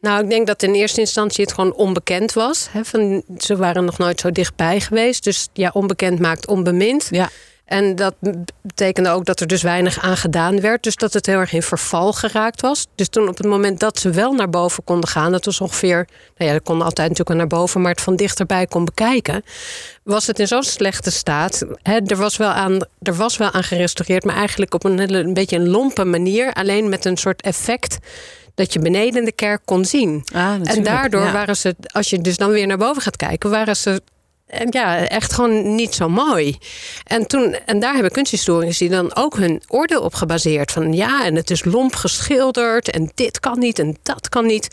Nou, 0.00 0.22
ik 0.22 0.30
denk 0.30 0.46
dat 0.46 0.62
in 0.62 0.74
eerste 0.74 1.00
instantie 1.00 1.44
het 1.44 1.52
gewoon 1.52 1.74
onbekend 1.74 2.32
was. 2.32 2.68
Hè, 2.70 2.84
van, 2.84 3.22
ze 3.38 3.56
waren 3.56 3.84
nog 3.84 3.98
nooit 3.98 4.20
zo 4.20 4.30
dichtbij 4.32 4.80
geweest. 4.80 5.24
Dus 5.24 5.48
ja, 5.52 5.70
onbekend 5.72 6.18
maakt 6.18 6.46
onbemind. 6.46 7.08
Ja. 7.10 7.30
En 7.68 7.96
dat 7.96 8.14
betekende 8.62 9.10
ook 9.10 9.24
dat 9.24 9.40
er 9.40 9.46
dus 9.46 9.62
weinig 9.62 10.00
aan 10.00 10.16
gedaan 10.16 10.60
werd. 10.60 10.82
Dus 10.82 10.96
dat 10.96 11.12
het 11.12 11.26
heel 11.26 11.38
erg 11.38 11.52
in 11.52 11.62
verval 11.62 12.12
geraakt 12.12 12.60
was. 12.60 12.86
Dus 12.94 13.08
toen 13.08 13.28
op 13.28 13.36
het 13.36 13.46
moment 13.46 13.80
dat 13.80 13.98
ze 13.98 14.10
wel 14.10 14.32
naar 14.32 14.50
boven 14.50 14.84
konden 14.84 15.08
gaan... 15.08 15.32
dat 15.32 15.44
was 15.44 15.60
ongeveer... 15.60 16.08
Nou 16.36 16.50
ja, 16.50 16.56
ze 16.56 16.62
konden 16.62 16.84
altijd 16.84 17.08
natuurlijk 17.08 17.28
wel 17.28 17.48
naar 17.48 17.58
boven... 17.58 17.80
maar 17.80 17.90
het 17.90 18.00
van 18.00 18.16
dichterbij 18.16 18.66
kon 18.66 18.84
bekijken... 18.84 19.42
was 20.02 20.26
het 20.26 20.38
in 20.38 20.46
zo'n 20.46 20.62
slechte 20.62 21.10
staat. 21.10 21.64
Hè, 21.82 21.98
er, 22.06 22.16
was 22.16 22.36
wel 22.36 22.50
aan, 22.50 22.78
er 23.02 23.14
was 23.14 23.36
wel 23.36 23.50
aan 23.50 23.64
gerestaureerd... 23.64 24.24
maar 24.24 24.36
eigenlijk 24.36 24.74
op 24.74 24.84
een, 24.84 24.98
hele, 24.98 25.18
een 25.18 25.34
beetje 25.34 25.56
een 25.56 25.68
lompe 25.68 26.04
manier. 26.04 26.52
Alleen 26.52 26.88
met 26.88 27.04
een 27.04 27.16
soort 27.16 27.42
effect 27.42 27.98
dat 28.54 28.72
je 28.72 28.78
beneden 28.78 29.24
de 29.24 29.32
kerk 29.32 29.60
kon 29.64 29.84
zien. 29.84 30.24
Ah, 30.34 30.54
En 30.62 30.82
daardoor 30.82 31.32
waren 31.32 31.56
ze, 31.56 31.76
als 31.86 32.10
je 32.10 32.20
dus 32.20 32.36
dan 32.36 32.50
weer 32.50 32.66
naar 32.66 32.78
boven 32.78 33.02
gaat 33.02 33.16
kijken, 33.16 33.50
waren 33.50 33.76
ze 33.76 34.02
ja, 34.70 35.06
echt 35.06 35.32
gewoon 35.32 35.74
niet 35.74 35.94
zo 35.94 36.08
mooi. 36.08 36.58
En, 37.04 37.26
toen, 37.26 37.56
en 37.66 37.80
daar 37.80 37.92
hebben 37.92 38.12
kunsthistorici 38.12 38.88
dan 38.88 39.16
ook 39.16 39.36
hun 39.36 39.62
oordeel 39.68 40.02
op 40.02 40.14
gebaseerd. 40.14 40.70
Van 40.70 40.92
ja, 40.92 41.24
en 41.24 41.34
het 41.34 41.50
is 41.50 41.64
lomp 41.64 41.94
geschilderd 41.94 42.90
en 42.90 43.10
dit 43.14 43.40
kan 43.40 43.58
niet 43.58 43.78
en 43.78 43.96
dat 44.02 44.28
kan 44.28 44.46
niet. 44.46 44.68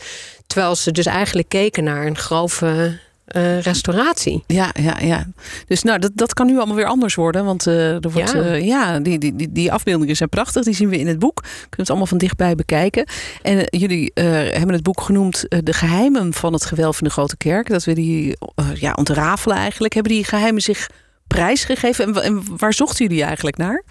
Terwijl 0.46 0.74
ze 0.74 0.92
dus 0.92 1.06
eigenlijk 1.06 1.48
keken 1.48 1.84
naar 1.84 2.06
een 2.06 2.18
grove 2.18 2.98
eh, 3.26 3.60
restauratie. 3.60 4.44
Ja, 4.46 4.70
ja, 4.80 4.98
ja. 5.00 5.26
Dus 5.66 5.82
nou, 5.82 5.98
dat, 5.98 6.10
dat 6.14 6.34
kan 6.34 6.46
nu 6.46 6.56
allemaal 6.56 6.76
weer 6.76 6.86
anders 6.86 7.14
worden. 7.14 7.44
Want 7.44 7.66
eh, 7.66 8.04
er 8.04 8.10
wordt, 8.10 8.32
Ja. 8.32 8.44
ja, 8.44 8.54
ja 8.54 8.98
die, 9.00 9.18
die, 9.18 9.36
die, 9.36 9.52
die 9.52 9.72
afbeeldingen 9.72 10.16
zijn 10.16 10.28
prachtig. 10.28 10.64
Die 10.64 10.74
zien 10.74 10.88
we 10.88 10.98
in 10.98 11.06
het 11.06 11.18
boek. 11.18 11.40
Je 11.44 11.50
kunt 11.60 11.76
het 11.76 11.88
allemaal 11.88 12.06
van 12.06 12.18
dichtbij 12.18 12.54
bekijken. 12.54 13.06
En 13.42 13.58
eh, 13.68 13.80
jullie 13.80 14.10
eh, 14.14 14.24
hebben 14.32 14.72
het 14.72 14.82
boek 14.82 15.00
genoemd 15.00 15.48
eh, 15.48 15.58
De 15.62 15.72
geheimen 15.72 16.32
van 16.32 16.52
het 16.52 16.64
gewelf 16.64 16.98
in 16.98 17.04
de 17.04 17.10
Grote 17.10 17.36
Kerk. 17.36 17.68
Dat 17.68 17.84
we 17.84 17.92
die 17.92 18.36
eh, 18.54 18.74
ja, 18.74 18.92
ontrafelen 18.92 19.56
eigenlijk. 19.56 19.94
Hebben 19.94 20.12
die 20.12 20.24
geheimen 20.24 20.62
zich 20.62 20.90
prijsgegeven? 21.26 22.04
En, 22.14 22.22
en 22.22 22.42
waar 22.56 22.72
zochten 22.74 23.06
jullie 23.06 23.22
eigenlijk 23.24 23.56
naar? 23.56 23.82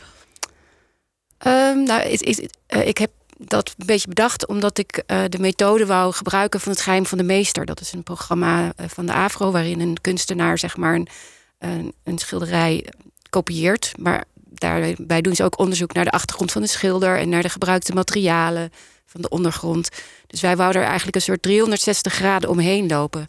Ehm, 1.37 1.83
nou, 1.83 2.01
het- 2.01 2.47
eh, 2.67 2.87
ik 2.87 2.97
heb 2.97 3.11
dat 3.37 3.73
een 3.77 3.85
beetje 3.85 4.07
bedacht 4.07 4.47
omdat 4.47 4.77
ik 4.77 5.03
eh, 5.05 5.23
de 5.29 5.39
methode 5.39 5.85
wou 5.85 6.13
gebruiken 6.13 6.59
van 6.59 6.71
het 6.71 6.81
geheim 6.81 7.05
van 7.05 7.17
de 7.17 7.23
meester. 7.23 7.65
Dat 7.65 7.81
is 7.81 7.91
een 7.91 8.03
programma 8.03 8.73
eh, 8.75 8.85
van 8.89 9.05
de 9.05 9.13
AVRO 9.13 9.51
waarin 9.51 9.79
een 9.79 10.01
kunstenaar 10.01 10.57
zeg 10.57 10.77
maar 10.77 10.95
een, 10.95 11.07
een, 11.59 11.93
een 12.03 12.17
schilderij 12.17 12.87
kopieert. 13.29 13.93
Maar 13.97 14.23
daarbij 14.35 15.21
doen 15.21 15.35
ze 15.35 15.43
ook 15.43 15.59
onderzoek 15.59 15.93
naar 15.93 16.05
de 16.05 16.11
achtergrond 16.11 16.51
van 16.51 16.61
de 16.61 16.67
schilder 16.67 17.19
en 17.19 17.29
naar 17.29 17.41
de 17.41 17.49
gebruikte 17.49 17.93
materialen 17.93 18.71
van 19.05 19.21
de 19.21 19.29
ondergrond. 19.29 19.89
Dus 20.27 20.41
wij 20.41 20.55
wouden 20.55 20.81
er 20.81 20.87
eigenlijk 20.87 21.15
een 21.15 21.21
soort 21.21 21.41
360 21.41 22.13
graden 22.13 22.49
omheen 22.49 22.87
lopen. 22.87 23.27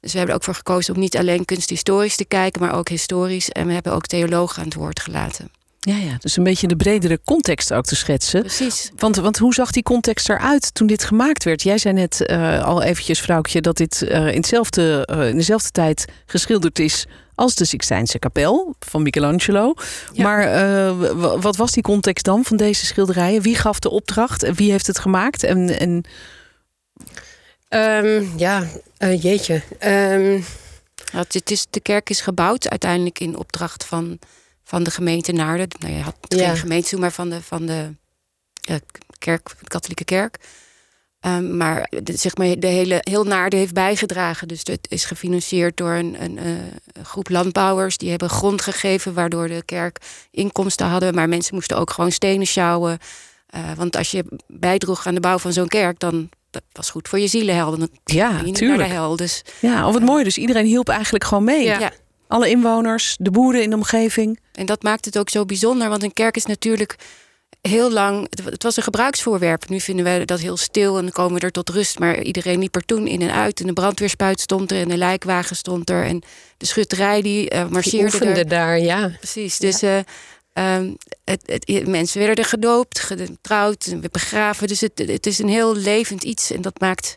Dus 0.00 0.12
we 0.12 0.18
hebben 0.18 0.28
er 0.36 0.40
ook 0.40 0.46
voor 0.46 0.54
gekozen 0.54 0.94
om 0.94 1.00
niet 1.00 1.16
alleen 1.16 1.44
kunsthistorisch 1.44 2.16
te 2.16 2.24
kijken, 2.24 2.60
maar 2.60 2.74
ook 2.74 2.88
historisch. 2.88 3.50
En 3.50 3.66
we 3.66 3.72
hebben 3.72 3.92
ook 3.92 4.06
theologen 4.06 4.58
aan 4.58 4.68
het 4.68 4.74
woord 4.74 5.00
gelaten. 5.00 5.50
Ja, 5.80 5.96
ja. 5.96 6.16
Dus 6.18 6.36
een 6.36 6.44
beetje 6.44 6.66
de 6.66 6.76
bredere 6.76 7.20
context 7.24 7.72
ook 7.72 7.84
te 7.84 7.96
schetsen. 7.96 8.40
Precies. 8.40 8.90
Want, 8.96 9.16
want 9.16 9.38
hoe 9.38 9.54
zag 9.54 9.70
die 9.70 9.82
context 9.82 10.28
eruit 10.28 10.74
toen 10.74 10.86
dit 10.86 11.04
gemaakt 11.04 11.44
werd? 11.44 11.62
Jij 11.62 11.78
zei 11.78 11.94
net 11.94 12.26
eh, 12.26 12.64
al 12.64 12.82
eventjes, 12.82 13.20
vrouwtje, 13.20 13.60
dat 13.60 13.76
dit 13.76 14.02
eh, 14.02 14.28
in, 14.28 14.36
hetzelfde, 14.36 15.06
eh, 15.06 15.28
in 15.28 15.36
dezelfde 15.36 15.70
tijd 15.70 16.04
geschilderd 16.26 16.78
is 16.78 17.06
als 17.34 17.54
de 17.54 17.64
Sixtijnse 17.64 18.18
kapel 18.18 18.74
van 18.80 19.02
Michelangelo. 19.02 19.74
Ja. 20.12 20.22
Maar 20.22 20.42
eh, 20.42 21.40
wat 21.40 21.56
was 21.56 21.72
die 21.72 21.82
context 21.82 22.24
dan 22.24 22.44
van 22.44 22.56
deze 22.56 22.86
schilderijen? 22.86 23.42
Wie 23.42 23.56
gaf 23.56 23.78
de 23.78 23.90
opdracht 23.90 24.42
en 24.42 24.54
wie 24.54 24.70
heeft 24.70 24.86
het 24.86 24.98
gemaakt? 24.98 25.42
En, 25.42 25.78
en 25.78 26.04
Ehm, 27.68 28.24
ja, 28.36 28.66
jeetje. 28.98 29.62
Ehm, 29.78 30.40
het 31.12 31.50
is, 31.50 31.66
de 31.70 31.80
kerk 31.80 32.10
is 32.10 32.20
gebouwd 32.20 32.68
uiteindelijk 32.68 33.20
in 33.20 33.36
opdracht 33.36 33.84
van, 33.84 34.18
van 34.68 34.82
de 34.82 34.90
gemeente 34.90 35.32
Naarden. 35.32 35.68
Nou, 35.78 35.92
je 35.94 36.00
had 36.02 36.14
Ja. 36.28 36.46
geen 36.48 36.56
gemeente 36.56 36.88
toen, 36.88 37.00
maar 37.00 37.12
van 37.12 37.28
de, 37.28 37.42
van 37.42 37.66
de 37.66 37.94
eh, 38.68 38.76
kerk, 39.18 39.48
de 39.60 39.68
katholieke 39.68 40.04
kerk. 40.04 40.36
Ehm, 41.20 41.56
maar 41.56 41.90
de, 42.02 42.16
zeg 42.16 42.36
maar 42.36 42.58
de 42.58 42.66
hele, 42.66 42.98
heel 43.00 43.24
Naarden 43.24 43.58
heeft 43.58 43.74
bijgedragen. 43.74 44.48
Dus 44.48 44.60
het 44.62 44.86
is 44.90 45.04
gefinancierd 45.04 45.76
door 45.76 45.92
een, 45.92 46.22
een, 46.22 46.38
eh, 46.38 46.46
een 46.92 47.04
groep 47.04 47.28
landbouwers. 47.28 47.96
Die 47.96 48.10
hebben 48.10 48.30
grond 48.30 48.62
gegeven, 48.62 49.14
waardoor 49.14 49.48
de 49.48 49.62
kerk 49.64 49.98
inkomsten 50.30 50.86
hadden. 50.86 51.14
Maar 51.14 51.28
mensen 51.28 51.54
moesten 51.54 51.76
ook 51.76 51.90
gewoon 51.90 52.12
stenen 52.12 52.46
sjouwen. 52.46 52.98
Eh, 53.46 53.60
want 53.76 53.96
als 53.96 54.10
je 54.10 54.24
bijdroeg 54.46 55.06
aan 55.06 55.14
de 55.14 55.20
bouw 55.20 55.38
van 55.38 55.52
zo'n 55.52 55.68
kerk, 55.68 55.98
dan 55.98 56.28
dat 56.50 56.62
was 56.72 56.90
goed 56.90 57.08
voor 57.08 57.18
je 57.18 57.26
zielenhelden. 57.28 57.78
Dan 57.78 57.88
ja, 58.04 58.26
ging 58.28 58.38
je 58.40 58.44
niet 58.46 58.54
tuurlijk. 58.54 58.78
naar 58.78 58.88
de 58.88 58.94
hel. 58.94 59.16
Dus 59.16 59.42
Ja, 59.60 59.88
of 59.88 59.94
het 59.94 60.04
mooie. 60.04 60.24
Dus 60.24 60.38
iedereen 60.38 60.66
hielp 60.66 60.88
eigenlijk 60.88 61.24
gewoon 61.24 61.44
mee. 61.44 61.64
Ja. 61.64 61.78
ja. 61.78 61.92
Alle 62.28 62.50
inwoners, 62.50 63.16
de 63.20 63.30
boeren 63.30 63.62
in 63.62 63.70
de 63.70 63.76
omgeving. 63.76 64.40
En 64.52 64.66
dat 64.66 64.82
maakt 64.82 65.04
het 65.04 65.18
ook 65.18 65.30
zo 65.30 65.44
bijzonder, 65.44 65.88
want 65.88 66.02
een 66.02 66.12
kerk 66.12 66.36
is 66.36 66.46
natuurlijk 66.46 66.96
heel 67.60 67.90
lang. 67.90 68.26
Het, 68.44 68.62
was 68.62 68.76
een 68.76 68.82
gebruiksvoorwerp. 68.82 69.68
Nu 69.68 69.80
vinden 69.80 70.04
we 70.04 70.24
dat 70.24 70.40
heel 70.40 70.56
stil 70.56 70.98
en 70.98 71.12
komen 71.12 71.40
we 71.40 71.46
er 71.46 71.52
tot 71.52 71.68
rust. 71.68 71.98
Maar 71.98 72.22
iedereen 72.22 72.58
liep 72.58 72.74
er 72.74 72.84
toen 72.84 73.06
in 73.06 73.22
en 73.22 73.32
uit. 73.32 73.60
En 73.60 73.66
de 73.66 73.72
brandweerspuit 73.72 74.40
stond 74.40 74.72
er 74.72 74.80
en 74.80 74.88
de 74.88 74.96
lijkwagen 74.96 75.56
stond 75.56 75.90
er. 75.90 76.04
En 76.04 76.22
de 76.56 76.66
schutterij 76.66 77.22
die 77.22 77.50
eh 77.50 77.62
die 77.62 77.72
marcheerde 77.72 78.04
oefende 78.04 78.40
er. 78.40 78.48
daar, 78.48 78.78
ja. 78.78 79.10
Precies. 79.18 79.58
Dus 79.58 79.82
eh, 79.82 79.98
ehm, 80.52 80.92
het, 81.24 81.42
het, 81.44 81.86
mensen 81.86 82.18
werden 82.18 82.44
er 82.44 82.50
gedoopt, 82.50 82.98
getrouwd, 83.00 83.86
en 83.86 84.04
begraven. 84.10 84.68
Dus 84.68 84.80
het, 84.80 84.98
het 85.06 85.26
is 85.26 85.38
een 85.38 85.48
heel 85.48 85.76
levend 85.76 86.22
iets. 86.22 86.50
En 86.50 86.62
dat 86.62 86.80
maakt 86.80 87.16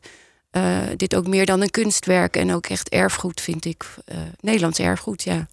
eh, 0.52 0.62
dit 0.98 1.16
ook 1.16 1.28
meer 1.28 1.46
dan 1.46 1.62
een 1.62 1.70
kunstwerk. 1.72 2.36
En 2.36 2.54
ook 2.54 2.66
echt 2.68 2.90
erfgoed, 2.90 3.42
vind 3.42 3.66
ik. 3.66 3.86
Eh, 4.06 4.18
Nederlands 4.40 4.80
erfgoed, 4.80 5.24
ja. 5.24 5.48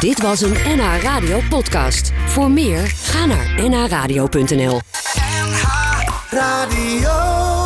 Dit 0.00 0.22
was 0.22 0.40
een 0.40 0.56
NH 0.76 1.02
Radio 1.02 1.40
podcast. 1.48 2.12
Voor 2.26 2.50
meer, 2.50 2.86
ga 2.86 3.26
naar 3.26 3.68
nhradio.nl. 3.68 4.80
Radio. 6.30 7.63